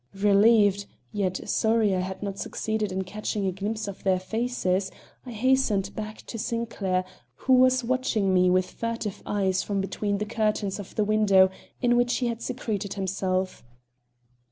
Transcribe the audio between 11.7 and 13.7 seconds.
in which he had secreted himself.